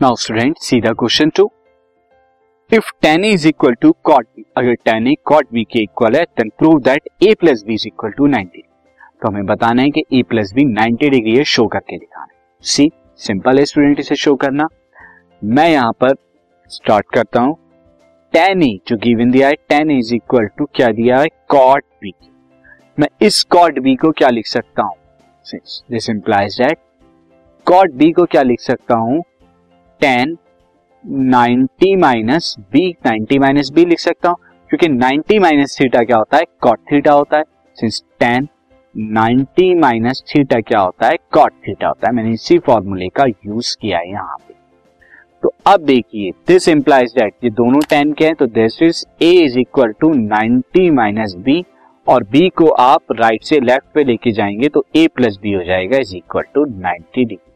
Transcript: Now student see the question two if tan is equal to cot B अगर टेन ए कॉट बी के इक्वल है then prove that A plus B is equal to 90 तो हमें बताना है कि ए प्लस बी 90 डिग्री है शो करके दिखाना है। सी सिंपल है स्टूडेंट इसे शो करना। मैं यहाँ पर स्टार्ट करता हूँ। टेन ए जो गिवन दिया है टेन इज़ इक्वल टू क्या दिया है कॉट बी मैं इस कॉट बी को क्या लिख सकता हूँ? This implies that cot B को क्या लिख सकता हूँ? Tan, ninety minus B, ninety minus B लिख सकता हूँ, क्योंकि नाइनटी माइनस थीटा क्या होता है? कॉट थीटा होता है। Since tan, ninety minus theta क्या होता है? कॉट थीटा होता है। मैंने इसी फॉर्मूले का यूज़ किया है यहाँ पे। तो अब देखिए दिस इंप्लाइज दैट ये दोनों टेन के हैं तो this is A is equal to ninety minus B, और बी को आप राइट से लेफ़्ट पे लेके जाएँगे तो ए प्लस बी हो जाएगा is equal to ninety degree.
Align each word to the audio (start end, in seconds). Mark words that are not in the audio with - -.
Now 0.00 0.14
student 0.14 0.56
see 0.58 0.80
the 0.80 0.86
question 0.86 1.30
two 1.30 1.50
if 2.72 2.90
tan 3.02 3.24
is 3.24 3.46
equal 3.48 3.74
to 3.74 3.92
cot 4.04 4.26
B 4.36 4.44
अगर 4.56 4.74
टेन 4.74 5.06
ए 5.06 5.14
कॉट 5.24 5.46
बी 5.52 5.62
के 5.64 5.82
इक्वल 5.82 6.16
है 6.16 6.22
then 6.38 6.48
prove 6.58 6.80
that 6.80 7.08
A 7.22 7.34
plus 7.34 7.62
B 7.66 7.74
is 7.74 7.86
equal 7.86 8.10
to 8.10 8.26
90 8.28 8.60
तो 9.22 9.28
हमें 9.28 9.46
बताना 9.46 9.82
है 9.82 9.90
कि 9.90 10.02
ए 10.12 10.22
प्लस 10.22 10.52
बी 10.52 10.64
90 10.74 11.10
डिग्री 11.10 11.36
है 11.36 11.44
शो 11.44 11.66
करके 11.66 11.98
दिखाना 11.98 12.24
है। 12.24 12.40
सी 12.62 12.90
सिंपल 13.16 13.58
है 13.58 13.64
स्टूडेंट 13.64 14.00
इसे 14.00 14.14
शो 14.14 14.34
करना। 14.34 14.66
मैं 15.44 15.68
यहाँ 15.68 15.92
पर 15.92 16.14
स्टार्ट 16.70 17.06
करता 17.14 17.40
हूँ। 17.40 17.56
टेन 18.32 18.62
ए 18.62 18.78
जो 18.88 18.96
गिवन 18.96 19.30
दिया 19.30 19.48
है 19.48 19.54
टेन 19.68 19.90
इज़ 19.90 20.14
इक्वल 20.14 20.46
टू 20.58 20.64
क्या 20.74 20.88
दिया 20.90 21.20
है 21.20 21.28
कॉट 21.48 21.84
बी 22.02 22.12
मैं 22.98 23.08
इस 23.22 23.42
कॉट 23.50 23.78
बी 23.78 23.94
को 23.94 24.10
क्या 24.12 24.28
लिख 24.28 24.46
सकता 24.46 24.82
हूँ? 24.82 24.96
This 25.90 26.10
implies 26.10 26.60
that 26.62 26.78
cot 27.66 27.92
B 27.92 28.10
को 28.12 28.24
क्या 28.24 28.42
लिख 28.42 28.60
सकता 28.60 28.94
हूँ? 28.94 29.22
Tan, 30.00 30.36
ninety 31.04 31.94
minus 31.96 32.54
B, 32.72 32.88
ninety 33.06 33.38
minus 33.38 33.70
B 33.70 33.84
लिख 33.84 33.98
सकता 33.98 34.28
हूँ, 34.28 34.36
क्योंकि 34.70 34.88
नाइनटी 34.88 35.38
माइनस 35.38 35.76
थीटा 35.80 36.02
क्या 36.02 36.16
होता 36.16 36.36
है? 36.36 36.44
कॉट 36.60 36.78
थीटा 36.92 37.12
होता 37.12 37.38
है। 37.38 37.44
Since 37.76 38.02
tan, 38.20 38.48
ninety 38.94 39.74
minus 39.74 40.22
theta 40.28 40.60
क्या 40.60 40.80
होता 40.80 41.08
है? 41.08 41.16
कॉट 41.32 41.52
थीटा 41.68 41.88
होता 41.88 42.08
है। 42.08 42.14
मैंने 42.14 42.32
इसी 42.32 42.58
फॉर्मूले 42.58 43.08
का 43.08 43.24
यूज़ 43.26 43.76
किया 43.80 43.98
है 43.98 44.10
यहाँ 44.10 44.36
पे। 44.38 44.54
तो 45.42 45.52
अब 45.66 45.80
देखिए 45.80 46.30
दिस 46.48 46.68
इंप्लाइज 46.68 47.12
दैट 47.12 47.34
ये 47.44 47.50
दोनों 47.52 47.80
टेन 47.80 48.12
के 48.12 48.24
हैं 48.24 48.34
तो 48.34 48.46
this 48.46 48.82
is 48.82 49.04
A 49.22 49.30
is 49.44 49.58
equal 49.58 49.92
to 50.00 50.12
ninety 50.14 50.90
minus 50.90 51.34
B, 51.38 51.64
और 52.06 52.24
बी 52.24 52.48
को 52.48 52.68
आप 52.70 53.12
राइट 53.12 53.42
से 53.42 53.60
लेफ़्ट 53.60 53.94
पे 53.94 54.04
लेके 54.04 54.32
जाएँगे 54.32 54.68
तो 54.68 54.84
ए 54.96 55.06
प्लस 55.08 55.38
बी 55.42 55.52
हो 55.52 55.62
जाएगा 55.64 55.98
is 55.98 56.16
equal 56.16 56.44
to 56.54 56.64
ninety 56.64 57.24
degree. 57.24 57.55